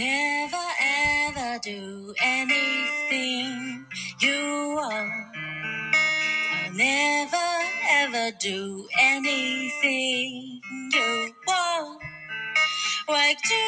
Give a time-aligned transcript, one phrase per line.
[0.00, 3.84] never ever do anything
[4.18, 5.36] you want.
[6.54, 7.48] I'll never
[7.90, 10.62] ever do anything
[10.94, 12.02] you want.
[13.06, 13.66] Why do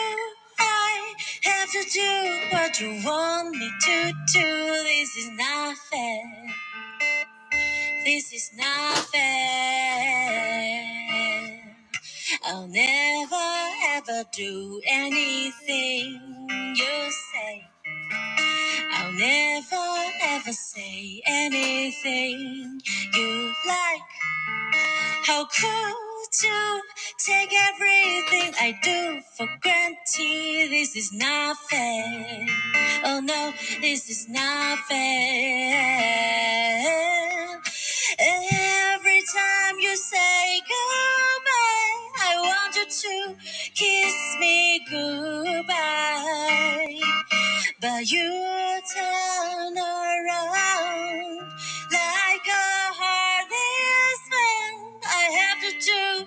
[0.59, 4.51] I have to do what you want me to do?
[4.85, 6.47] This is not fair.
[8.07, 9.23] This is not fair.
[12.45, 17.65] I'll never ever do anything you say.
[18.93, 22.81] I'll never ever say anything
[23.15, 24.03] you like.
[25.11, 26.83] How could you
[27.19, 30.71] take everything I do for granted?
[30.71, 32.47] This is not fair.
[33.05, 34.99] Oh no, this is not fair.
[47.83, 51.39] But you turn around
[51.93, 54.75] like a heartless man.
[55.05, 56.27] I have to do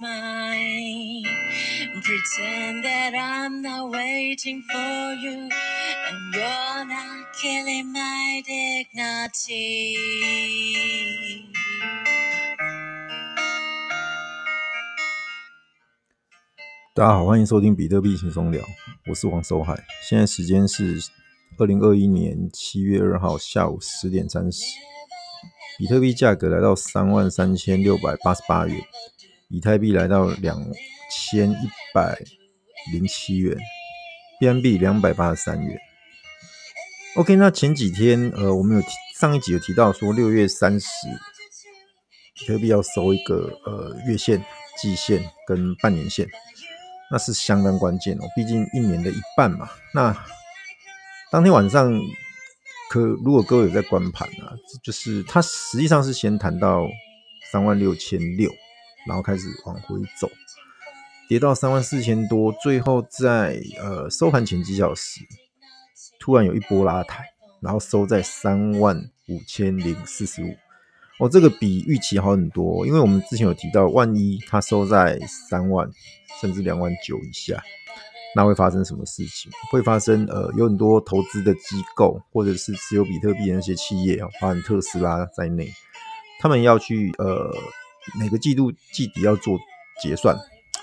[0.00, 1.24] mine.
[2.02, 9.96] Pretend that I'm not waiting for you, and you're not killing my dignity.
[16.96, 18.64] 大家好，欢迎收听比特币轻松聊，
[19.08, 19.76] 我是王守海。
[20.08, 20.96] 现在时间是
[21.58, 24.62] 二零二一年七月二号下午十点三十，
[25.76, 28.80] 比特币价格来到三万三千六百八十八元，
[29.48, 30.64] 以太币来到两
[31.10, 32.16] 千一百
[32.92, 33.56] 零七元
[34.40, 35.76] ，BNB 两百八十三元。
[37.16, 40.86] OK，那前几天呃，我们有提上一集有提到说，六月三十，
[42.36, 44.44] 比特币要收一个呃月线、
[44.80, 46.28] 季线跟半年线。
[47.10, 49.68] 那是相当关键哦，毕竟一年的一半嘛。
[49.92, 50.16] 那
[51.30, 51.92] 当天晚上，
[52.90, 56.86] 可如果各位有在观盘啊，就是它实际上是先谈到
[57.52, 58.50] 三万六千六，
[59.06, 60.28] 然后开始往回走，
[61.28, 65.20] 跌到三万四千多，最后在呃收盘前几小时，
[66.18, 67.24] 突然有一波拉抬，
[67.60, 68.96] 然后收在三万
[69.28, 70.54] 五千零四十五。
[71.18, 75.18] 哦，这个比预期好很多，因为我们之前有提到，万一它收在
[75.50, 75.90] 三万。
[76.40, 77.62] 甚至两万九以下，
[78.34, 79.50] 那会发生什么事情？
[79.70, 85.72] 会发生呃，有很多投资的机构或者是持有比特币的那些企业啊，包含特斯拉在内，
[86.40, 87.48] 他们要去呃
[88.18, 89.56] 每个季度季底要做
[90.02, 90.36] 结算，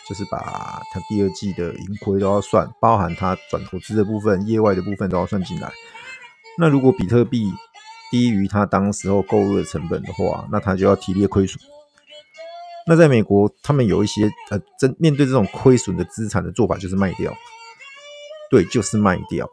[0.08, 5.70] 就是把它第二季的盈亏都要算，包含它转投资的部分、业外的部分都要算进来。
[6.58, 7.52] 那如果比特币
[8.12, 11.60] 低于它当时候购入的成本的话，那它就要提列亏损。
[12.86, 17.34] 那在美国，他们有一些呃，真面对这种亏损的资产的做法，就是卖掉。
[18.50, 19.50] 对，就是卖掉。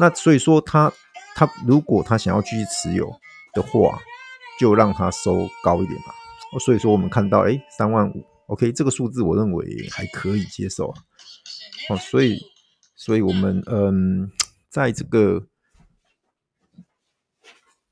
[0.00, 0.92] 那所以说他，
[1.34, 3.14] 他他如果他想要继续持有
[3.52, 4.00] 的话，
[4.58, 6.58] 就让他收高一点嘛。
[6.60, 11.00] 所以说，我们看到，哎，三万五，OK，这个数字我认为还可以接受啊。
[11.90, 12.40] 哦，所以，
[12.96, 14.30] 所以我们嗯，
[14.68, 15.46] 在这个，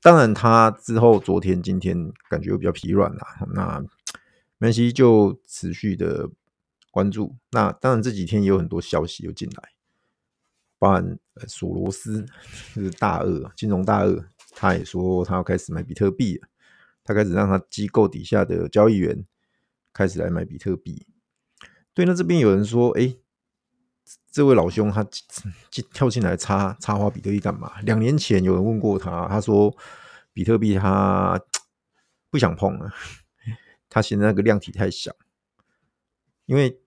[0.01, 3.21] 当然，他之后昨天、今天感觉又比较疲软了。
[3.53, 3.85] 那
[4.57, 6.29] 梅西，就持续的
[6.89, 7.35] 关注。
[7.51, 9.69] 那当然这几天也有很多消息又进来，
[10.79, 14.25] 包含索罗斯是大鳄，金融大鳄，
[14.55, 16.41] 他也说他要开始买比特币，
[17.03, 19.23] 他开始让他机构底下的交易员
[19.93, 21.05] 开始来买比特币。
[21.93, 23.15] 对，那这边有人说，哎，
[24.31, 25.05] 这位老兄他
[25.93, 27.79] 跳进来插插花比特币干嘛？
[27.81, 29.75] 两年前有人问过他，他说
[30.33, 31.39] 比特币他
[32.29, 32.93] 不想碰了。
[33.89, 35.11] 他嫌那个量体太小，
[36.45, 36.79] 因为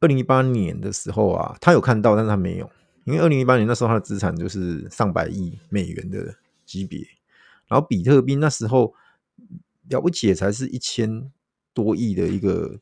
[0.00, 2.68] 二零一八年的时候啊，他有看到，但是他没有，
[3.04, 6.34] 因为二零一八年那时候他的资产就是上百亿美元的
[6.66, 6.98] 级别，
[7.68, 8.92] 然后比特币那时候
[9.88, 11.30] 了不起才是一千
[11.72, 12.80] 多亿的一个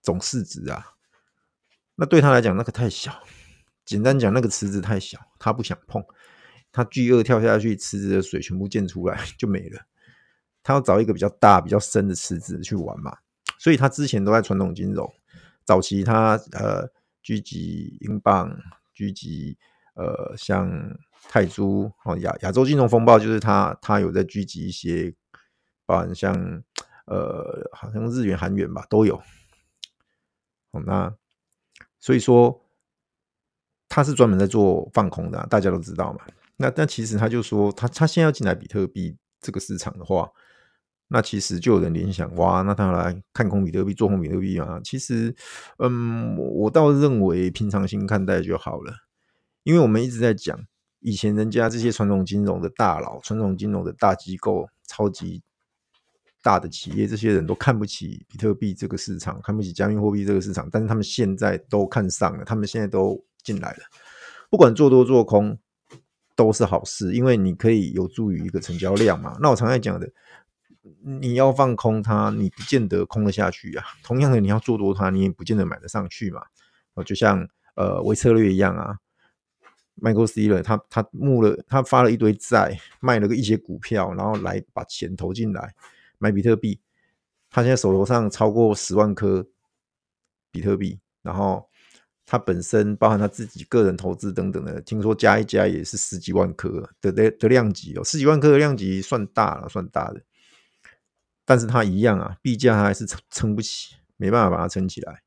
[0.00, 0.94] 总市值啊，
[2.00, 3.12] 那对他来讲那个太小，
[3.84, 6.02] 简单讲那个池子太小，他不想碰，
[6.72, 9.82] 他巨鳄跳下去，池子的水全部溅出来 就没了。
[10.62, 13.14] 他要找一个比较大、比较深的池子去玩嘛，
[13.58, 15.12] 所以他之前都在传统金融。
[15.62, 16.88] 早期他呃
[17.20, 18.50] 聚集英镑，
[18.94, 19.58] 聚集
[19.92, 20.70] 呃像
[21.28, 25.14] 泰铢哦亚亚洲金融风暴，就是他他有在聚集一些，
[25.84, 26.34] 包含像
[27.04, 29.20] 呃好像日元、韩元吧都有。
[30.70, 31.14] 哦，那
[32.00, 32.60] 所以说
[33.88, 36.20] 他是专门在做放空的，大家都知道嘛。
[36.56, 40.30] 那但其实他就说他他现在要进来比特币这个市场的话。
[41.12, 44.80] 那其实就有人联想，哇，那他来看空比特币，做空比特币啊？
[44.84, 45.34] 其实，
[45.78, 48.92] 嗯，我倒认为平常心看待就好了，
[49.64, 50.56] 因为我们一直在讲，
[51.00, 55.42] 以前人家这些传统金融的大佬、传统金融的大机构、超级
[56.42, 63.78] 大的企业，这些人都看不起比特币这个市场，看不起加密货币这个市场，但是他们现在都看上了，他们现在都进来了，
[64.50, 65.58] 不管做多做空
[66.34, 69.36] 都是好事，因为你可以有助于一个成交量嘛。
[69.40, 70.10] 那我常在讲的。
[71.02, 73.84] 你要放空它，你不见得空得下去啊。
[74.02, 76.42] 同样的，你要做多它，你也不见得买得上去嘛。
[76.94, 78.96] 哦，就像呃微策略一样啊
[80.00, 85.74] ，Michael Saylor 他他募了，他发了一堆债，卖了个一些股票，然后来把钱投进来
[86.20, 86.80] 买比特币。
[87.50, 89.44] 他现在手头上超过十万颗
[90.52, 91.68] 比特币，然后
[92.24, 100.22] 他本身包含他自己个人投资等等的，听说加一加也是十几万颗的的的量级哦，十几万颗的量级算大了，算大的。
[101.44, 105.22] 但是它一样啊，币价还是撑撑不起，没办法把它撑起来。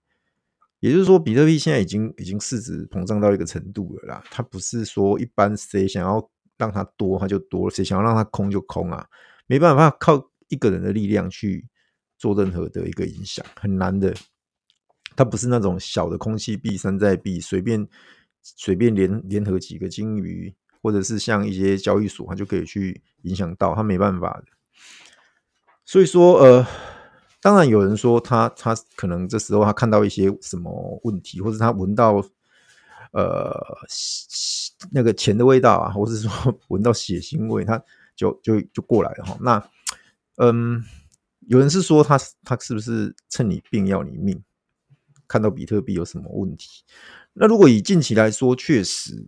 [0.79, 4.23] 也就是说，比特币现在已经已经市值膨胀到一个程度了啦。
[4.31, 9.05] 它不是说一般谁想要让它多它就多，谁想要让它空就空啊，
[9.47, 11.67] 没办法靠一个人的力量去
[12.17, 14.13] 做任何的一个影响，很难的。
[15.15, 17.87] 它不是那种小的空气币、山寨币，随便
[18.41, 24.45] 随便联联合几个鲸鱼，或者是像一些交易所，它就可以去影响到，它没办法的。
[25.85, 26.65] 所以说，呃，
[27.41, 32.23] 当然有人说他他可能这时候他看到一些什么问题，或者他闻到
[33.11, 33.53] 呃
[34.91, 37.79] 那个钱的味道啊，或者说闻到血腥味，他
[38.15, 39.37] 就就就过来了哈。
[39.41, 39.59] 那
[40.37, 40.83] 嗯，
[41.47, 44.43] 有人是说他他是不是趁你病要你命？
[45.27, 46.83] 看到比特币有什么问题？
[47.33, 49.27] 那如果以近期来说，确实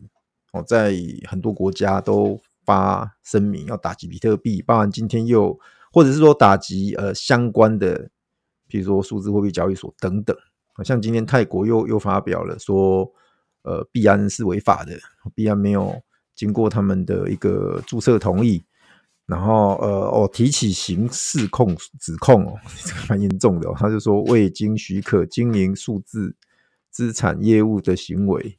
[0.54, 0.96] 哦，在
[1.28, 5.60] 很多国家都发声明要打击比特币，包含今天又。
[5.92, 8.10] 或者是说打击呃相关的，
[8.68, 10.36] 比如说数字货币交易所等等，
[10.84, 13.10] 像今天泰国又又发表了说，
[13.62, 15.00] 呃币安是违法的，
[15.34, 15.96] 币安没有
[16.36, 18.62] 经过他们的一个注册同意，
[19.26, 26.36] 然后呃哦提起刑事控指控哦， 这个蛮严重的哦，他就说未经许可经营数字
[26.90, 28.58] 资产业务的行为，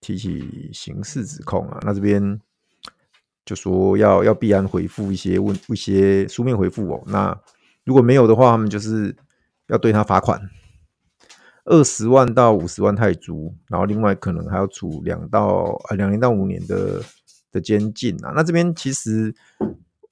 [0.00, 2.40] 提起刑事指控啊，那这边。
[3.44, 7.34] 就说要要必然回复一些问一些书面回复哦，那
[7.82, 9.16] 如果没有的话，他们就是
[9.68, 10.50] 要对他罚款
[11.64, 17.02] 二十万到五十万泰铢，然后另外可能还要处两到呃两年到五年的
[17.58, 18.32] 的监禁啊。
[18.34, 19.34] 那这边其实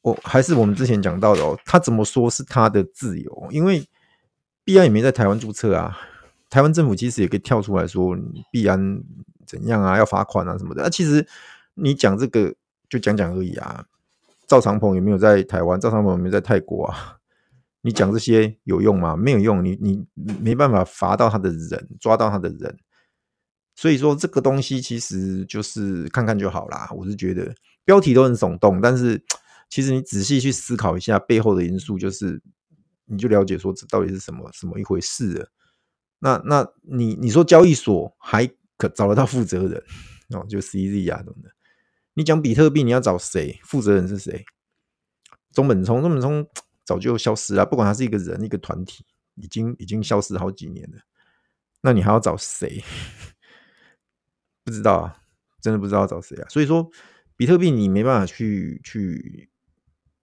[0.02, 3.86] 我还是我们之前讲到的哦，他怎么说是他的自由，因为
[4.64, 5.96] 币安也没在台湾注册啊，
[6.50, 8.16] 台湾政府其实也可以跳出来说
[8.50, 9.02] 币安
[9.46, 10.82] 怎样啊，要罚款啊什么的。
[10.82, 11.26] 那其实
[11.74, 12.54] 你讲这个。
[12.88, 13.84] 就讲讲而已啊，
[14.46, 15.78] 赵长鹏有没有在台湾？
[15.80, 17.18] 赵长鹏有没有在泰国啊？
[17.80, 19.16] 你讲这些有用吗？
[19.16, 20.06] 没有用，你你
[20.40, 22.78] 没办法罚到他的人，抓到他的人。
[23.76, 26.88] 所以说这个东西其实就是看看就好啦。
[26.96, 29.22] 我是觉得标题都很耸动，但是
[29.68, 32.42] 其实你仔细去思考一下背后的因素，就是
[33.04, 35.48] 你就了解说这到底是什么什么一回事了。
[36.18, 39.82] 那那你你说交易所还可找得到负责人
[40.30, 40.44] 哦？
[40.48, 41.50] 就 CZ 啊，什么的。
[42.14, 43.60] 你讲比特币，你要找谁？
[43.62, 44.44] 负责人是谁？
[45.52, 46.46] 中本聪，中本聪
[46.84, 47.66] 早就消失了。
[47.66, 50.98] 不管他是一个人，一个团体，已经已经消失好几年了。
[51.82, 52.82] 那你还要找谁？
[54.66, 55.16] 不知道啊，
[55.62, 56.48] 真的不知道找谁啊。
[56.48, 56.90] 所以说，
[57.36, 59.48] 比特币你没办法去去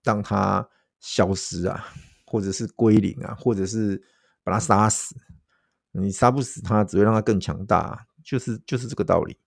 [0.04, 0.68] 让它
[1.00, 1.86] 消失啊，
[2.26, 4.04] 或者是归零啊，或者是
[4.44, 5.16] 把它杀死。
[5.94, 9.38] 你杀不死它，只会让它更强大，就是就是这个道理。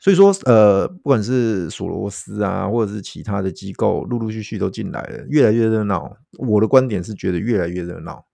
[0.00, 6.16] 所以说，呃，不管是索罗斯啊，或者是其他的机构，陆陆续续都进来了，越来越热闹。
[6.38, 8.26] 我的观点是觉得越来越热闹。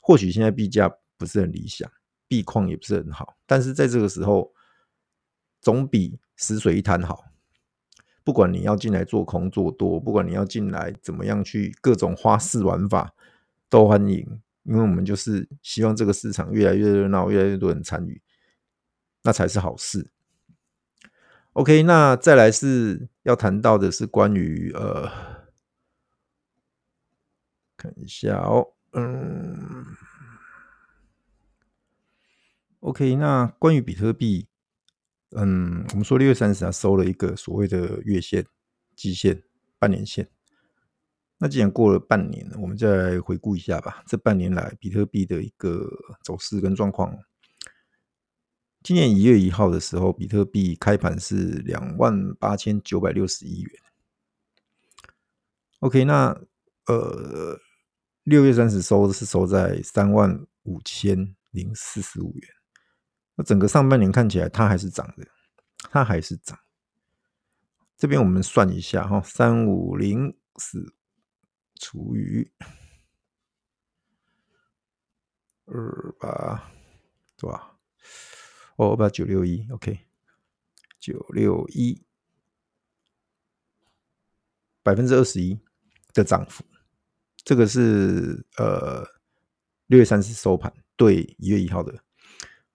[0.00, 1.88] 或许现在币价不是很理想，
[2.28, 4.52] 币况也不是很好，但是在这个时候，
[5.60, 7.24] 总比死水一滩好。
[8.22, 13.12] 不管你要进来做空做多，不管你要进来怎么样去各种花式玩法，
[13.68, 18.22] 都欢迎，因为我们就是希望这个市场越来越热闹，越来越多人参与，
[19.22, 20.10] 那才是好事。
[21.52, 25.06] OK，那再来是要谈到的是关于呃，
[27.76, 29.84] 看一下哦，嗯
[32.84, 34.46] ，OK，那关于比特币，
[35.30, 38.44] 嗯，我们说六月三十它收了一个所谓的月线、
[38.94, 39.42] 季线、
[39.78, 40.28] 半年线。
[41.38, 45.90] 那既然过了半年，我们再回顾一下吧，这半年来比特币的一个
[46.22, 47.18] 走势跟状况。
[48.82, 53.72] 今年一月一号的时候，比特币开盘是两万八千九百六十一元。
[55.80, 56.38] OK，那
[56.86, 57.58] 呃，
[58.24, 62.53] 六月三十收是收在三万五千零四十五元。
[63.36, 65.26] 那整个上半年看起来它还是涨的，
[65.90, 66.58] 它还是涨。
[67.96, 70.94] 这边我们算一下哈，三五零四
[71.76, 72.50] 除以
[75.66, 76.70] 二八，
[77.36, 77.78] 对吧？
[78.76, 79.98] 哦，二八九六一，OK，
[80.98, 82.04] 九六一，
[84.82, 85.58] 百分之二十一
[86.12, 86.64] 的涨幅。
[87.44, 89.04] 这个是呃
[89.86, 92.04] 六月三十收盘对一月一号的。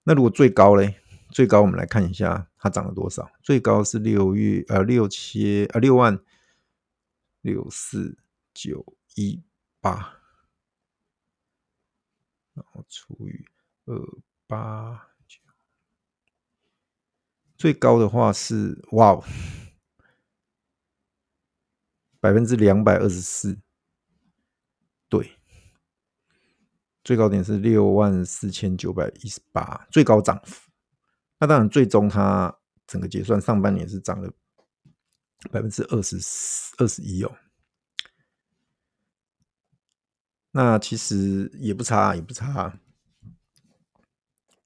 [0.10, 1.00] 那如果最高嘞？
[1.30, 3.32] 最高我们来看一下它涨了多少。
[3.44, 6.20] 最高是六月呃六千呃六万
[7.42, 8.18] 六四
[8.52, 9.44] 九一
[9.80, 10.18] 八，
[12.56, 13.46] 然后除以
[13.86, 13.96] 二
[14.48, 15.40] 八九，
[17.56, 19.24] 最高的话是哇哦，
[22.20, 23.60] 百分之两百二十四，
[25.08, 25.36] 对。
[27.10, 30.70] 最高点是六万四千九百一十八，最高涨幅。
[31.40, 34.32] 那当然，最终它整个结算上半年是涨了
[35.52, 36.18] 百分之二十
[36.78, 37.36] 二十一哦。
[40.52, 42.80] 那其实也不差，也不差。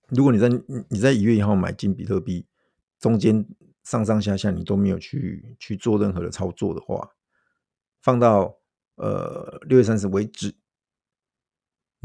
[0.09, 0.50] 如果你在
[0.89, 2.45] 你在一月一号买进比特币，
[3.00, 3.47] 中间
[3.85, 7.09] 上上下下你都没有去去做任何的操作的话，
[8.01, 8.57] 放到
[8.95, 10.53] 呃六月三十为止。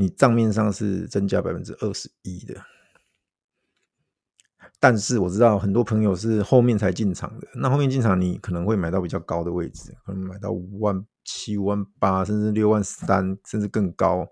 [0.00, 2.54] 你账面上是增加百分之二十一的，
[4.78, 14.28] 但是我知道很多朋友是后面才进场的，那后面进场你可能会买到比较高的位置，可能买到五万七、五万八，甚至六万三，甚至更高。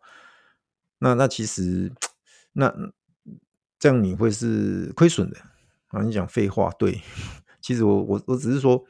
[1.00, 1.92] 那那其实
[2.52, 2.72] 那
[3.80, 5.36] 这样你会是亏损的
[5.88, 6.00] 啊？
[6.04, 7.02] 你讲废话，对，
[7.60, 8.84] 其实我我我只是说。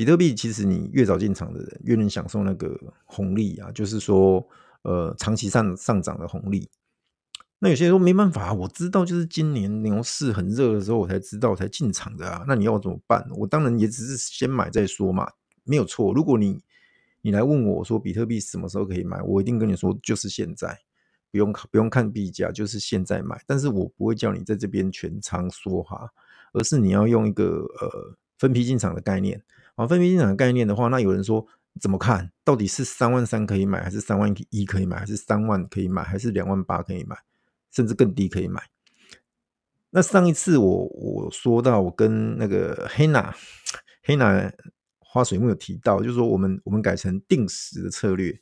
[0.00, 4.42] 比特币其实你越早进场的人越能享受那个红利啊，就是说，
[4.80, 6.66] 呃，长期上上涨的红利。
[7.58, 12.46] 那有些人说没办法，我知道就是今年牛市很热的时候我才知道才进场的啊。
[12.48, 13.28] 那你要我怎么办？
[13.36, 15.30] 我当然也只是先买再说嘛，
[15.64, 16.14] 没有错。
[16.14, 16.62] 如果你
[17.20, 20.78] 你来问我说比特币什么时候可以买，我一定跟你说就是现在，
[21.30, 23.38] 不用看不用看币价，就是现在买。
[23.46, 26.08] 但是我不会叫你在这边全仓梭哈，
[26.54, 29.42] 而是你要用一个呃分批进场的概念。
[29.80, 31.46] 啊，分批进场的概念的话，那有人说
[31.80, 32.30] 怎么看？
[32.44, 37.16] 到底是三万三可以买，还是三万一可以买，还是三万可以买，还是两万八可以买，
[37.70, 38.62] 甚至更低可以买？
[39.88, 43.34] 那上一次我我说到，我跟那个黑娜
[44.02, 44.52] 黑娜
[44.98, 48.38] 花水木有提到，就是说我们我们改成定时的策略。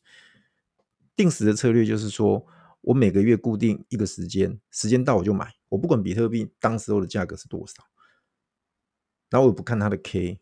[1.14, 2.45] 定时的策略就是说
[2.80, 7.85] 我每个月固定一个时间，时间到我就买，我不管比特币当时候的价格是多少，
[9.30, 10.40] 然后我也不看它的 K。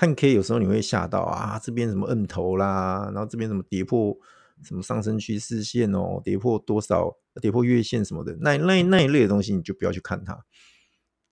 [0.00, 4.16] 看 K 有时候你会吓到啊，这边什么摁头啦，然后这边什么跌破
[4.64, 10.42] 什么上升趋势线哦，跌破多少，跌破月线什么的，那那那一类的东西你就不要去看它。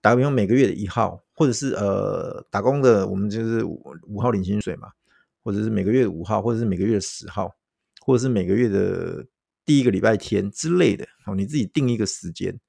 [0.01, 4.89] 打个比方，每个月的一号，或者是呃打工的，我们就是五号领薪水嘛，
[5.41, 7.51] 或者是每个月五号，或者是每个月的十号，
[8.05, 9.25] 或者是每个月的
[9.65, 12.59] 第一个礼拜天之类的，好，你自己定一个时间，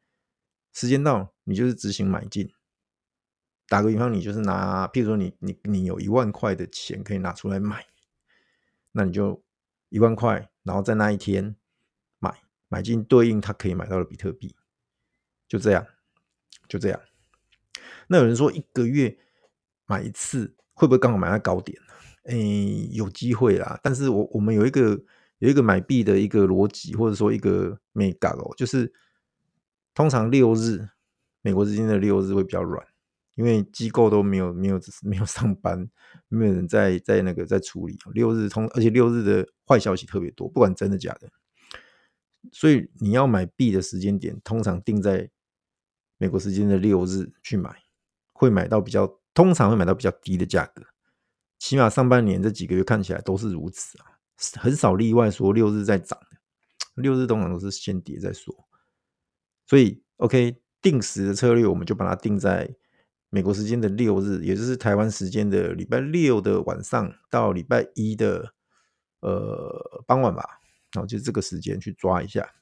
[0.73, 2.51] 时间到你就是执行买进。
[3.71, 7.87] 打个比方，你就是拿，譬如说你你你有一万块的钱可以拿出来买，
[8.91, 9.41] 那你就
[9.91, 11.55] 一万块，然后在那一天
[12.19, 14.57] 买买进对应他可以买到的比特币，
[15.47, 15.87] 就这样，
[16.67, 17.01] 就这样。
[18.09, 19.17] 那有人说一个月
[19.87, 21.95] 买一次会不会刚好买在高点呢？
[22.25, 22.37] 哎，
[22.91, 23.79] 有机会啦。
[23.85, 25.01] 但是我我们有一个
[25.39, 28.93] 有一个买币的一个逻辑，或者说一个美感哦，就是
[29.95, 30.89] 通常六日
[31.41, 32.85] 美国之间的六日会比较软。
[33.41, 35.89] 因为机构都没有没有没有上班，
[36.29, 41.31] 没有人在在那个在处理六日通，而且六日的坏消息特别多，不管真的假的。
[42.53, 45.31] 所以你要买币的时间点，通常定在
[46.19, 47.75] 美国时间的六日去买，
[48.35, 50.83] 会买到比较通常会买到比较低的价格。
[51.59, 54.21] 起码上半年这几个月看起来都是如此啊，
[54.59, 56.37] 很少例外说六日在涨的，
[56.97, 58.55] 六日通常都是先跌再说。
[59.65, 62.77] 所以 OK 定时的策略，我们就把它定在。
[63.33, 68.53] 美国时间的六日，也就是台湾时间的礼拜六的晚上到礼拜一的
[69.21, 70.59] 呃傍晚吧，
[70.93, 72.53] 然后就这个时间去抓一下。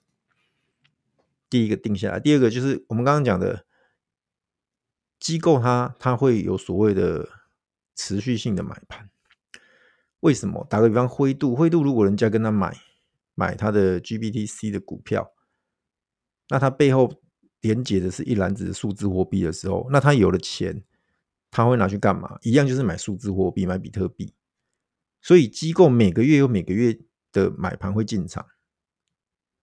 [1.48, 3.64] 第一个定下来，第二个就是我们刚刚讲的
[5.18, 7.26] 机构它，它它会有所谓的
[7.96, 9.08] 持续性的买盘。
[10.20, 10.66] 为什么？
[10.68, 12.76] 打个比方，灰度，灰度如果人家跟他买
[13.34, 15.32] 买他的 GBTC 的股票，
[16.50, 17.22] 那他背后。
[17.60, 20.82] 连接的是一篮子的数字货币的时候，那他有了钱，
[21.50, 22.38] 他会拿去干嘛？
[22.42, 24.32] 一样就是买数字货币，买比特币。
[25.20, 26.98] 所以机构每个月有每个月
[27.32, 28.46] 的买盘会进场。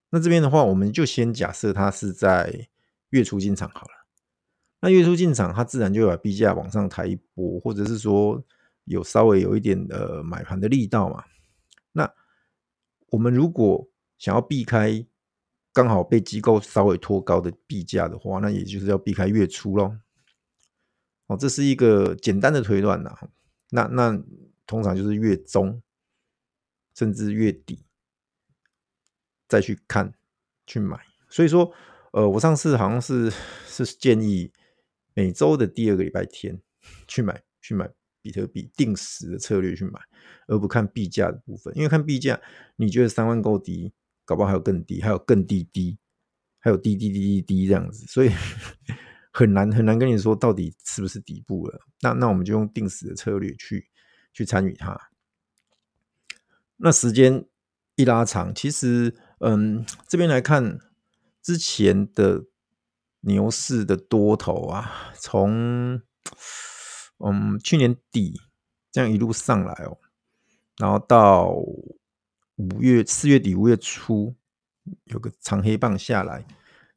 [0.09, 2.67] 那这边的话，我们就先假设它是在
[3.09, 4.07] 月初进场好了。
[4.81, 8.43] 那月初进场，它自然就把币价往上抬一波，或者是说
[8.83, 11.23] 有稍微有一点的买盘的力道嘛。
[11.93, 12.13] 那
[13.07, 15.05] 我们如果想要避开
[15.75, 19.99] 刚好被机构稍微拖高的币价的话，那也就是要避开月初咯。
[21.27, 23.13] 哦，这是一个简单的推断呐。
[23.71, 24.23] 那那
[24.65, 25.81] 通常就是月中
[26.95, 27.85] 甚至月底
[29.49, 30.13] 再去看
[30.65, 30.97] 去买。
[31.29, 31.73] 所以说，
[32.13, 33.29] 呃，我上次好像是
[33.67, 34.53] 是建议。
[35.17, 36.61] 每周的第二个礼拜天
[37.07, 37.89] 去买去买
[38.21, 39.97] 比特币定时的策略去买，
[40.45, 42.41] 而不看币价的部分，因为看币价，
[42.75, 43.93] 你觉得三万够低，
[44.25, 45.97] 搞不好还有更低，还有更低低，
[46.59, 48.31] 还有低低低低低这样子，所以
[49.31, 51.79] 很难很难跟你说到底是不是底部了。
[52.01, 53.87] 那那我们就用定时的策略去
[54.33, 54.99] 去参与它。
[56.77, 57.45] 那时间
[57.95, 60.79] 一拉长，其实嗯，这边来看
[61.41, 62.45] 之前的。
[63.27, 65.99] 牛市的多头啊，从
[67.17, 68.39] 嗯去年底
[68.91, 69.97] 这样一路上来哦，
[70.77, 71.55] 然后到
[72.55, 74.35] 五月四月底五月初
[75.05, 76.45] 有个长黑棒下来，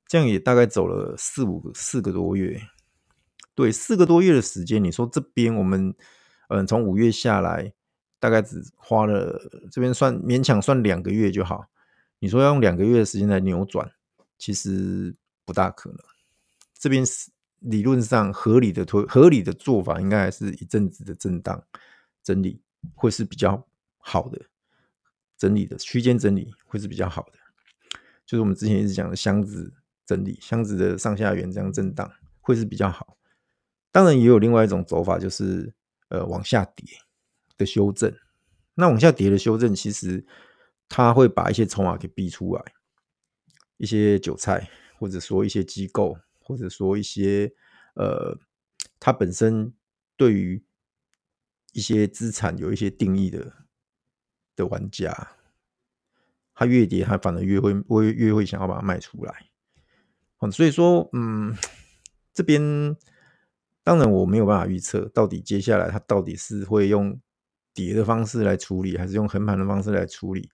[0.07, 2.61] 这样也大概走了四五个四个多月，
[3.55, 5.95] 对，四个多月的时间，你说这边我们
[6.49, 7.73] 嗯从五月下来，
[8.21, 11.67] 大概只花了这边算勉强算两个月就好，
[12.19, 13.91] 你说要用两个月的时间来扭转，
[14.39, 15.99] 其实不大可能。
[16.79, 21.61] 这边是理论上合理的推合理的做法，应该还是一阵子的震荡
[22.23, 22.63] 整理
[22.95, 23.67] 会是比较
[23.99, 24.41] 好的，
[25.39, 27.39] 整理的区间整理会是比较好的，
[28.27, 29.73] 就是我们之前一直讲的箱子
[30.05, 33.17] 整理，箱子的上下缘这样震荡会是比较好。
[33.91, 35.73] 当然也有另外一种走法，就是
[36.09, 36.85] 呃往下跌
[37.57, 38.15] 的修正。
[38.75, 40.27] 那往下跌的修正，其实
[40.89, 42.63] 它会把一些筹码给逼出来，
[43.79, 44.69] 一些韭菜
[44.99, 46.19] 或者说一些机构。
[46.41, 47.53] 或者说一些
[47.95, 48.35] 呃，
[48.99, 49.75] 它本身
[50.17, 50.65] 对于
[51.75, 53.53] 一些资产有一些定义的
[54.59, 55.37] 的玩家，
[56.55, 59.35] 他越跌，他反而越会会越会想要把它卖出来。
[60.41, 61.57] 嗯，所以说，嗯，
[62.35, 62.61] 这边
[63.83, 67.19] 当然我没有办法预测到底接下来他到底是会用
[67.73, 70.51] 跌的方式来处理，还是用横盘的方式来处理。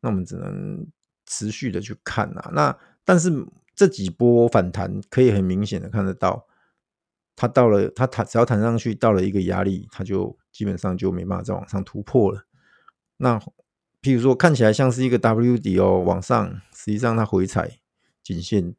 [0.00, 0.86] 那我们只能
[1.26, 2.50] 持续的去看啊。
[2.52, 3.44] 那但是。
[3.76, 6.46] 这几波反弹可以很明显的看得到，
[7.34, 12.46] 它到了它弹只要弹上去到了一个压力，它就基本上就没办法再往上突破了。
[13.16, 13.38] 那
[14.02, 17.80] 譬如说看起来像是一个 W 底哦，往上，实际上它回踩
[18.22, 18.74] 颈线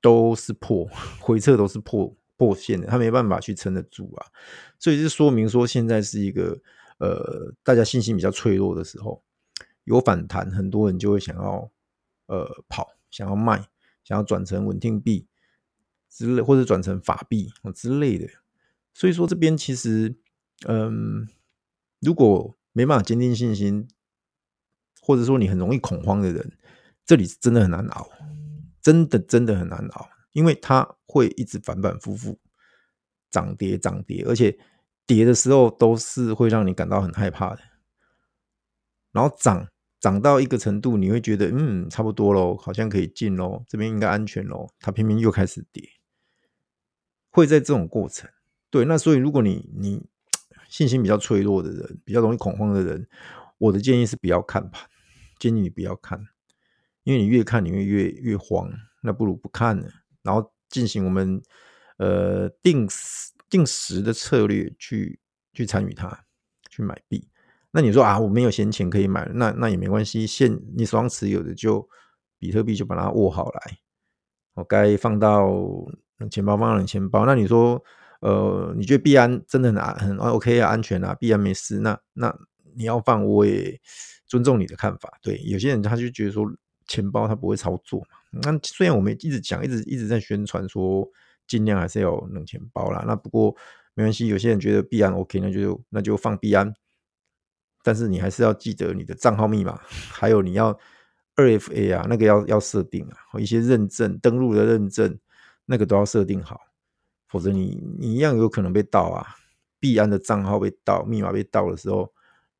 [0.00, 0.88] 都是破，
[1.20, 4.26] 回撤都是破破线的，它没办法去撑得住啊。
[4.78, 6.60] 所以这说明说现在是一个
[6.98, 9.22] 呃大家信心比较脆弱的时候，
[9.84, 11.70] 有反弹，很多人就会想要
[12.26, 13.66] 呃跑，想要卖。
[14.04, 15.28] 想要转成稳定币
[16.10, 18.28] 之类，或者转成法币之类的，
[18.92, 20.16] 所以说这边其实，
[20.66, 21.28] 嗯，
[22.00, 23.88] 如果没办法坚定信心，
[25.00, 26.58] 或者说你很容易恐慌的人，
[27.04, 28.10] 这里是真的很难熬，
[28.80, 32.38] 真的真的很难熬，因为它会一直反反复复
[33.30, 34.58] 涨跌涨跌，而且
[35.06, 37.60] 跌的时候都是会让你感到很害怕的，
[39.12, 39.68] 然后涨。
[40.00, 44.68] 涨到一个程度，你会觉得嗯，差不多喽，好像可以进喽，这边应该安全喽。
[44.80, 45.88] 它偏偏又开始跌，
[47.30, 48.28] 会在这种过程。
[48.68, 50.04] 对，那所以如果你你
[50.72, 53.06] 信心比较脆弱的人，比较容易恐慌的人，
[53.58, 54.88] 我的建议是不要看盘，
[55.38, 56.18] 建议你不要看，
[57.02, 59.86] 因为你越看你会越越慌，那不如不看呢，
[60.22, 61.42] 然后进行我们
[61.98, 65.20] 呃定时定时的策略去
[65.52, 66.24] 去参与它，
[66.70, 67.28] 去买币。
[67.70, 71.86] 那你说啊，我没有闲钱可以买，那那也没关系，现你手上持有的就
[72.38, 73.78] 比特币就把它握好来，
[74.54, 75.52] 我该放到
[76.30, 77.26] 钱包放到冷钱包。
[77.26, 77.84] 那你说，
[78.22, 82.32] 呃，你觉得币安真的很安很 OK 啊，安全啊，币安没事，那那
[82.74, 83.78] 你要放，我也
[84.26, 85.18] 尊重你的看法。
[85.20, 86.50] 对，有些人他就觉得说
[86.86, 88.40] 钱包他不会操作嘛。
[88.42, 91.06] 那虽然我们一直讲，一直一直在宣传说
[91.48, 93.54] 尽量还是要有冷钱包啦，那不过
[93.94, 96.72] 没关系，有些人觉得币安 OK，那就那就放币安。
[97.82, 100.68] 但是你还是要记得你的账号密码，还有你要
[101.34, 105.18] 二 FA 啊，那个要要设定啊，一些认证登录的认证，
[105.66, 106.60] 那个都要设定好，
[107.32, 109.26] 否则你你一样有可能被盗啊。
[109.80, 112.12] 币安的账号被盗，密码被盗的时候，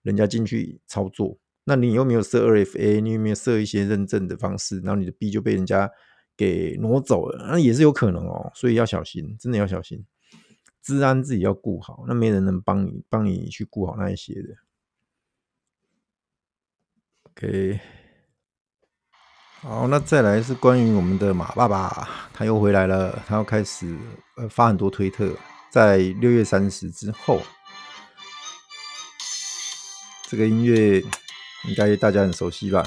[0.03, 5.89] 人家进去操作，那你又没有设二 FA，你有没有设一些认证的方式，然后你的币就被人家
[6.37, 10.05] 给挪走了，那也是有可能哦，所以要小心，真的要小心，
[10.83, 14.57] 治安自己要顾好，那没人能帮你帮你去顾好那一些的。
[17.31, 17.79] OK，
[19.64, 23.96] 好，那再来是关于我们的马爸爸，他又回来了，他要开始
[24.37, 25.37] 呃发很多推特，
[25.70, 27.40] 在六月三十之后，
[30.25, 30.98] 这个音乐
[31.68, 32.83] 应该大家很熟悉吧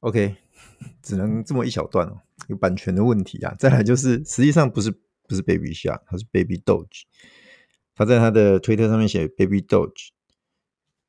[0.00, 0.36] ？OK，
[1.02, 3.54] 只能这么一小段哦，有版权的问题啊。
[3.58, 4.90] 再来就是，实际上不是
[5.26, 7.02] 不是 Baby Shark，它是 Baby Doge。
[7.94, 10.08] 他在他的推特上面写 Baby Doge，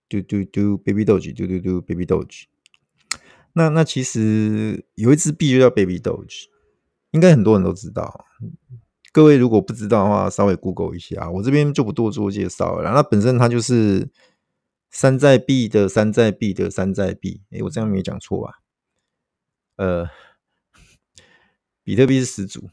[0.10, 2.44] 嘟嘟嘟 Baby Doge，嘟嘟嘟 Baby Doge。
[3.54, 6.46] 那那其实有一支币就叫 Baby Doge，
[7.12, 8.26] 应该很多人都知道。
[9.12, 12.92] 各位如果不知道的话，稍微 Google 一下，我这边就不多做介绍了。
[12.92, 14.10] 那本身它就是
[14.90, 17.44] 山寨币的山寨币的山寨币。
[17.52, 18.60] 诶，我这样没讲错吧？
[19.76, 20.10] 呃，
[21.84, 22.70] 比特币是始祖，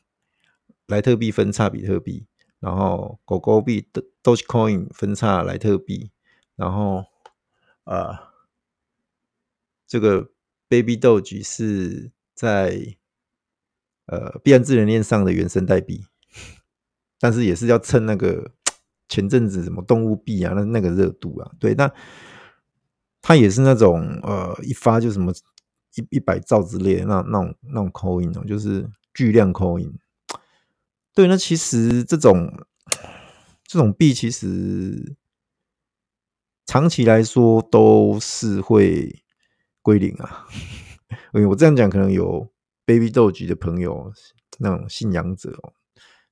[0.87, 2.27] 莱特币分叉比特币，
[2.61, 6.13] 然后狗狗币的 Dogecoin 分叉莱特币，
[6.55, 7.05] 然后
[7.85, 8.17] 呃，
[9.87, 10.31] 这个
[10.69, 12.97] Baby Doge 是在
[14.07, 16.07] 呃币安智能链上的原生代币，
[17.19, 18.53] 但是也是要趁那个
[19.09, 21.93] 前阵子什么动物币啊，那那个热度啊，对，那
[23.21, 25.33] 它也是那种呃一发就什么。
[25.97, 28.89] 一一百兆之类的那那种那种 coin 哦，就是
[29.21, 29.93] 巨量 coin。
[31.15, 32.51] 对，那其实这种
[33.65, 35.15] 这种币其实
[36.65, 39.23] 长期来说都是会
[39.83, 40.47] 归零啊。
[41.51, 42.51] 我这样讲可能有
[42.87, 44.11] Baby dog 的朋友
[44.59, 45.75] 那种信仰者哦，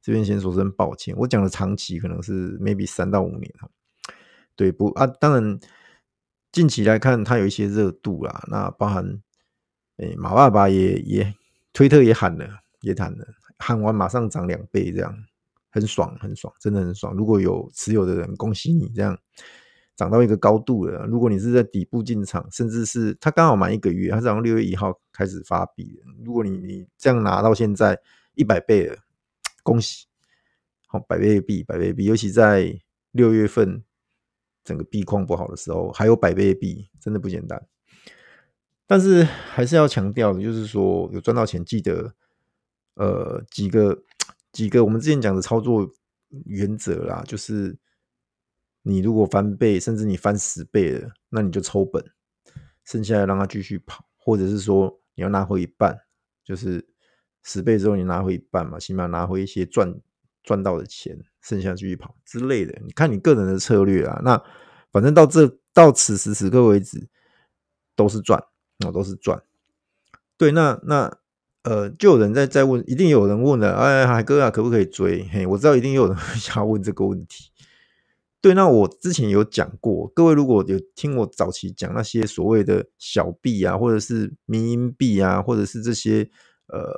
[0.01, 1.15] 这边先说声抱歉。
[1.19, 3.53] 我讲的长期可能是 maybe 三到五年。
[4.57, 5.07] 对不啊？
[5.07, 5.61] 当然
[6.51, 9.21] 近期来看它有一些热度啦，那包含。
[9.99, 11.35] 哎，马爸爸也也
[11.73, 13.27] 推特也喊了，也谈了，
[13.59, 15.17] 喊完马上涨两倍，这样
[15.71, 17.15] 很爽，很爽，真的很爽。
[17.15, 19.19] 如果有持有的人，恭喜你，这样
[19.97, 21.05] 涨到一个高度了。
[21.07, 26.01] 如果你是在底部进场，甚至是他刚好满一个月，他是从六月一号开始发币。
[26.25, 27.99] 如果你你这样拿到现在
[28.35, 28.97] 一百倍了，
[29.63, 30.07] 恭喜，
[30.87, 33.83] 好，百倍币，百倍币，尤其在六月份
[34.63, 37.67] 整个币况不好的时候，还有百倍币，真的不简单。
[38.87, 42.15] 但是还是要强调的，就是说有赚到钱，记得
[42.99, 44.03] 呃几个
[44.53, 45.91] 几个我们之前讲的操作
[46.45, 47.79] 原则啦，就是
[48.83, 52.05] 你如果翻倍，甚至你翻十倍了，那你就抽本，
[52.85, 55.99] 剩下来让它继续跑，或者是说你要拿回一半，
[56.45, 56.87] 就是
[57.43, 59.99] 十倍之后你拿回一半嘛，起码拿回一些赚
[60.43, 64.21] 赚到的钱，剩下继续跑之类的，你看你个人的策略啊。
[64.23, 64.43] 那
[64.93, 67.09] 反正到这到此时此刻为止
[67.97, 68.43] 都是赚。
[68.87, 69.43] 我、都是赚，
[70.37, 71.19] 对，那那
[71.69, 75.29] 呃，就有人在在问，一定有人问了，哎，海哥啊，可不可以追？
[75.31, 77.51] 嘿，我知道一定有人 想要问这个问题。
[78.41, 86.31] 对，那我之前有讲过，各位如果有听我早期讲那些所谓的小币啊，或者是迷因币啊，或者是这些
[86.69, 86.91] 呃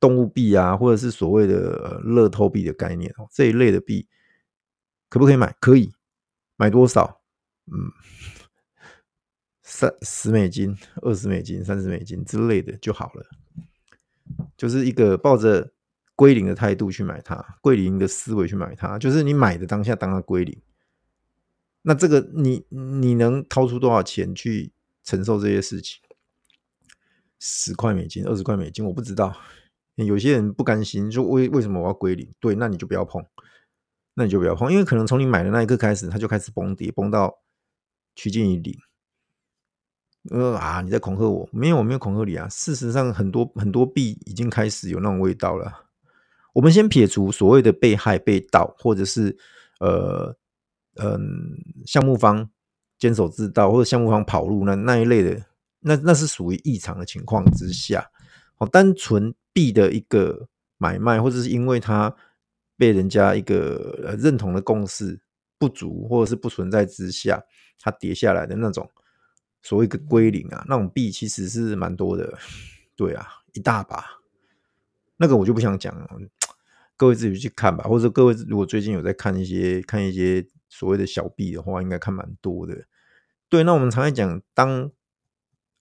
[0.00, 4.08] 动物币啊，或者是所谓的乐透币的概念哦，这一类的币
[5.08, 5.54] 可不可以买？
[5.60, 5.92] 可以，
[6.56, 7.20] 买多少？
[7.66, 7.92] 嗯。
[9.70, 13.26] 三十美金、二十美金、三十美金之类的就好了，
[14.58, 15.72] 就是一个抱着
[16.14, 20.60] 归零的态度去买它，归零的思维去买它，就是你买的当下当它归零。
[21.82, 24.72] 那这个你你能掏出多少钱去
[25.04, 26.02] 承受这些事情？
[27.38, 29.34] 十块美金、二十块美金，我不知道。
[29.94, 32.28] 有些人不甘心，说为为什么我要归零？
[32.40, 33.24] 对，那你就不要碰，
[34.14, 37.40] 那你就不要碰，因为可能从你买的那一刻开始，它就开始崩跌，崩到
[38.16, 38.76] 趋近于零。
[40.30, 40.80] 呃啊！
[40.82, 41.48] 你在恐吓我？
[41.52, 42.48] 没有，我没有恐吓你啊。
[42.48, 45.72] 事实上，很多很多币已经开始有那种味道了。
[46.52, 49.36] 我们先撇除所谓的被害、被盗，或者是
[49.80, 50.36] 呃
[50.96, 51.20] 嗯、呃、
[51.86, 52.48] 项目方
[52.98, 55.44] 监守自盗，或者项目方跑路那那一类的，
[55.80, 58.10] 那那是属于异常的情况之下。
[58.58, 62.14] 哦，单纯币的一个买卖，或者是因为它
[62.76, 65.20] 被人家一个认同的共识
[65.58, 67.42] 不足，或者是不存在之下，
[67.78, 68.90] 它跌下来的那种。
[69.62, 72.38] 所谓一个归零啊，那种币其实是蛮多的，
[72.96, 74.04] 对啊，一大把。
[75.16, 76.08] 那个我就不想讲了，
[76.96, 77.84] 各位自己去看吧。
[77.84, 82.86] 或者各位如果最近有在看一些看一些所谓的小币的话，应该看蛮多的。
[83.48, 84.90] 对，那我们常常讲，当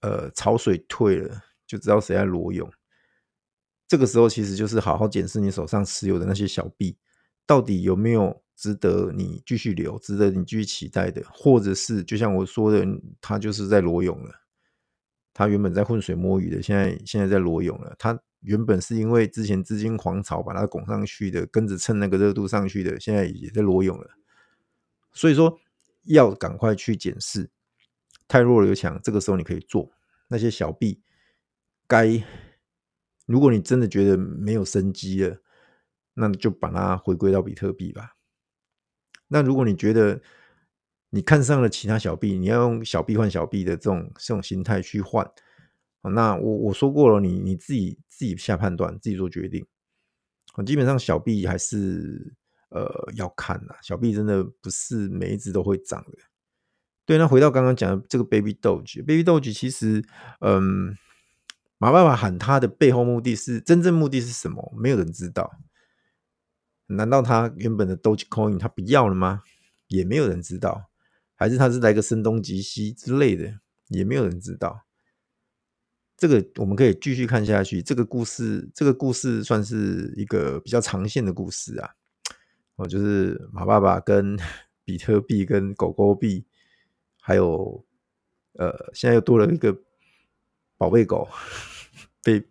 [0.01, 2.69] 呃潮水退了，就知道谁在裸泳。
[3.87, 6.97] 这个时候其实就是好好检视你手上持有的那些小币，
[7.45, 8.41] 到底有没有。
[8.57, 12.83] 值得你继续留，值得你继续期待的，或者是就像我说的，
[13.21, 14.31] 他就是在裸泳了，
[15.31, 17.95] 他原本在浑水摸鱼的，现在现在在裸泳了。
[17.99, 24.09] 他原本是因为之前资金狂潮把它拱上去的，跟着蹭那个热度上去的，现在也在裸泳了。
[25.13, 25.59] 所以说
[26.05, 27.51] 要赶快去检视，
[28.27, 29.91] 太弱了又强，这个时候你可以做
[30.27, 31.01] 那些小币，
[31.87, 32.23] 该
[33.27, 35.37] 如果你真的觉得没有生机了，
[36.15, 38.16] 那就把它回归到比特币吧。
[39.27, 40.21] 那如果你觉得
[41.09, 45.29] 你看上了其他小币，你要用小币换小币的这种这种心态去换，
[46.01, 49.65] 那我我说过了，你你自己自己下判断，自己做决定。
[50.65, 52.33] 基本上小币还是
[52.69, 56.17] 呃要看呐，小币真的不是每一只都会涨的。
[57.05, 60.03] 对，那回到刚刚讲的这个 Baby Doge，Baby Doge 其实，
[60.41, 60.97] 嗯，
[61.77, 64.73] 马爸爸喊他的背后目的是真正目的是什么？
[64.75, 65.49] 没有人知道。
[66.87, 69.43] 难道他原本的 Dogecoin 他不要了吗？
[69.87, 70.89] 也没有人知道。
[71.35, 74.85] 还是他是来个声东击西之类的，也没有人知道。
[76.17, 77.79] 这个我们可以继续看下去。
[77.79, 81.91] 这个故事，这个故事算是一个比较长线的故事啊。
[82.77, 84.35] 哦，就是马爸爸跟
[84.83, 86.45] 比特币跟狗狗币，
[87.21, 87.85] 还有
[88.53, 89.77] 呃，现在又多了一个
[90.75, 91.29] 宝贝狗，
[92.23, 92.43] 被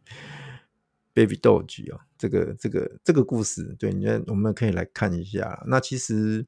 [1.16, 2.00] Baby Doge 哦。
[2.18, 5.64] 这个这个这个故事，对，你看我们可以来看一下。
[5.66, 6.46] 那其实，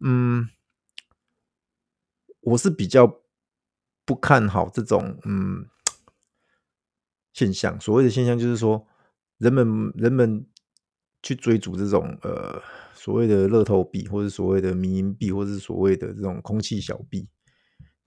[0.00, 0.48] 嗯，
[2.40, 3.20] 我是比较
[4.06, 5.66] 不看好这种嗯
[7.34, 7.78] 现象。
[7.78, 8.86] 所谓的现象，就是说
[9.36, 10.46] 人们人们
[11.22, 12.62] 去追逐这种呃
[12.94, 17.28] 所谓的乐透币，或者所谓的迷因币，或者是所谓的这种空气小币。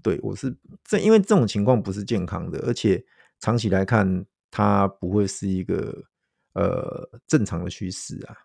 [0.01, 3.05] 对，我是这，因为这种情况不是健康的，而且
[3.39, 6.05] 长期来看，它不会是一个。
[6.53, 8.35] 呃，正常的趋势啊，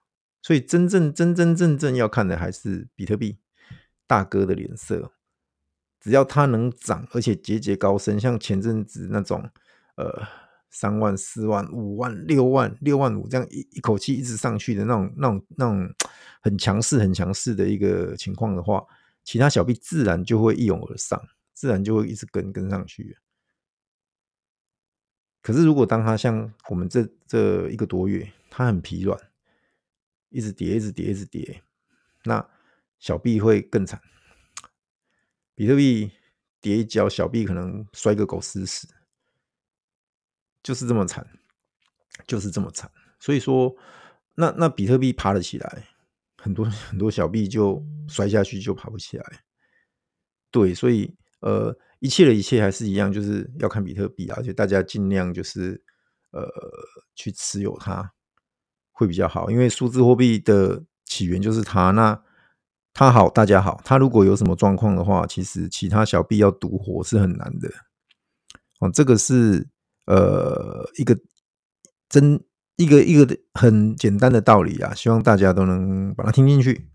[0.42, 3.38] 所以真正真真正正要看的还是比特币
[4.06, 5.10] 大哥的脸色。
[5.98, 9.50] 只要它能涨，而且节节高升，像前阵子那种
[9.96, 10.22] 呃
[10.70, 15.92] 三万、四万、五万、六万、六万五这样一一口气一直上去的那种、那种、那种
[16.42, 18.84] 很强势、很强势的一个情况的话，
[19.24, 21.20] 其他小币自然就会一拥而上，
[21.54, 23.16] 自然就会一直跟跟上去。
[25.44, 29.20] 可是，如果当他像我们这这一个多月，他很疲软，
[30.30, 31.62] 一直跌，一直跌，一直跌，
[32.24, 32.48] 那
[32.98, 34.00] 小币会更惨。
[35.54, 36.10] 比特币
[36.62, 38.88] 跌一跤，小币可能摔个狗吃屎，
[40.62, 41.28] 就是这么惨，
[42.26, 42.90] 就是这么惨。
[43.20, 43.76] 所以说，
[44.36, 45.88] 那那比特币爬了起来，
[46.38, 49.44] 很多很多小币就摔下去，就爬不起来。
[50.50, 51.78] 对，所以呃。
[52.04, 55.82] 一切的一切还是一样，就是要看比特币，而且大家尽量就是
[56.32, 56.46] 呃
[57.14, 58.12] 去持有它
[58.92, 61.92] 会比较好，因为数字货币的起源就是它。
[61.92, 62.22] 那
[62.92, 63.80] 它好，大家好。
[63.86, 67.70] 它如果有什么状况的话，其实其他小币要独活是很难的。
[68.80, 69.66] 哦，这个是
[70.04, 71.18] 呃一个
[72.10, 72.44] 真
[72.76, 76.90] 一个一个很简单的道理啊，希望大家都能把它听进去。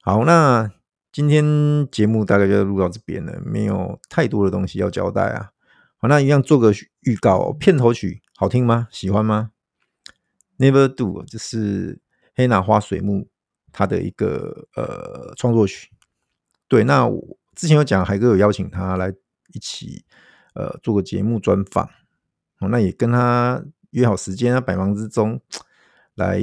[0.00, 0.77] 好，那。
[1.18, 1.44] 今天
[1.90, 5.50] 节目大概就录到这边了，没有太多的东西要交代啊。
[5.96, 8.86] 好，那一样做个预告，片头曲好听吗？
[8.92, 9.50] 喜欢吗
[10.58, 11.98] ？Never Do，这是
[12.36, 13.28] 黑拿花水木
[13.72, 15.90] 他的一个呃创作曲。
[16.68, 19.12] 对，那我之前有讲海哥有邀请他来
[19.52, 20.04] 一起
[20.54, 21.90] 呃做个节目专访，
[22.60, 25.40] 那也跟他约好时间啊，百忙之中。
[26.18, 26.38] 来，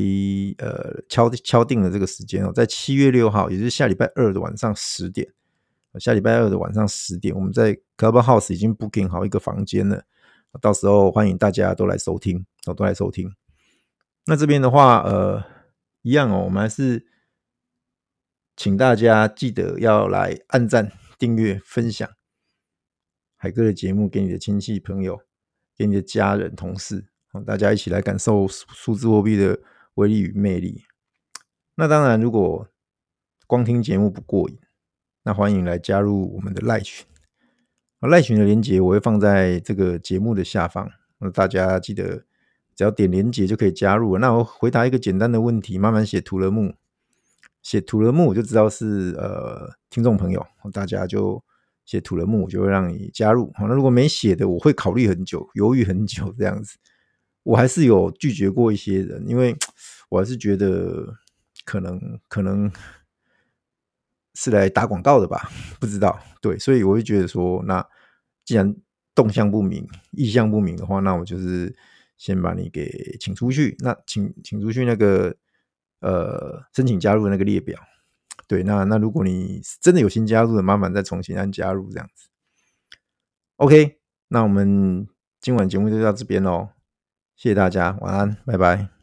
[0.58, 5.32] 呃，敲敲定了这个时间哦，在七月六号，也就是下礼拜二的晚上十点。
[6.00, 10.04] 下礼拜二的晚上十点，我们在 Clubhouse 已经 booking 好一个房间了，
[10.60, 13.34] 到时候欢迎大家都来收听，都来收听。
[14.26, 15.44] 那这边的话，呃，
[16.02, 17.06] 一样哦，我们还是
[18.58, 22.10] 请大家记得要来按赞、订阅、分享
[23.38, 25.22] 海哥的节目给你的亲戚朋友，
[25.78, 27.08] 给你的家人、同事。
[27.44, 29.60] 大家一起来感受数字货币的
[29.96, 30.84] 威力与魅力。
[31.76, 32.68] 那当然，如果
[33.48, 34.58] 光听节目不过瘾，
[35.24, 37.06] 那欢迎来加入我们的赖群。
[38.02, 40.92] 赖群的连接我会放在这个节目的下方。
[41.18, 42.24] 那大家记得
[42.76, 44.18] 只要点连接就可以加入。
[44.20, 46.76] 那我回答一个简单的问题，慢慢写图了木，
[47.64, 51.44] 写图了木我就知道是呃听众朋友，大家就
[51.84, 53.52] 写图了木，我就会让你加入。
[53.60, 56.78] 那如果没写的，我会考虑很久，犹豫很久这样子。
[57.46, 59.56] 我还是有拒绝过一些人，因为
[60.10, 61.18] 我还是觉得
[61.64, 62.70] 可能可能
[64.34, 66.20] 是来打广告的吧，不知道。
[66.42, 67.88] 对，所以我会觉得说，那
[68.44, 68.76] 既然
[69.14, 71.74] 动向不明、意向不明的话，那我就是
[72.18, 73.78] 先把你给请出去。
[73.80, 75.36] 那请请出去那个
[76.02, 77.80] 呃申请加入的那个列表。
[78.48, 82.28] 对，那那如果你真的有新加入的，麻烦再重新按加入这样子。
[83.56, 84.00] OK。
[84.28, 85.08] 那我们
[85.40, 86.70] 今晚节目就到这边喽，
[87.36, 88.95] 谢谢大家，晚安，拜拜。